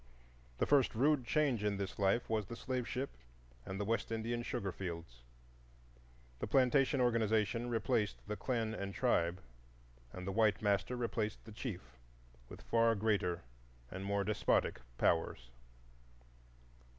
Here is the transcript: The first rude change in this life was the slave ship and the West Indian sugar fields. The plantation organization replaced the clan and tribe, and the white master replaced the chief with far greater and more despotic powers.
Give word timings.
The 0.57 0.65
first 0.65 0.95
rude 0.95 1.25
change 1.27 1.63
in 1.63 1.77
this 1.77 1.99
life 1.99 2.27
was 2.27 2.47
the 2.47 2.55
slave 2.55 2.87
ship 2.87 3.11
and 3.67 3.79
the 3.79 3.85
West 3.85 4.11
Indian 4.11 4.41
sugar 4.41 4.71
fields. 4.71 5.21
The 6.39 6.47
plantation 6.47 6.99
organization 6.99 7.69
replaced 7.69 8.17
the 8.27 8.35
clan 8.35 8.73
and 8.73 8.95
tribe, 8.95 9.39
and 10.11 10.25
the 10.25 10.31
white 10.31 10.59
master 10.59 10.95
replaced 10.95 11.45
the 11.45 11.51
chief 11.51 11.99
with 12.49 12.63
far 12.63 12.95
greater 12.95 13.43
and 13.91 14.03
more 14.03 14.23
despotic 14.23 14.81
powers. 14.97 15.51